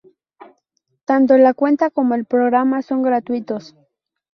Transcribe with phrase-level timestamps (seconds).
[1.05, 3.75] Tanto la cuenta como el programa son gratuitos.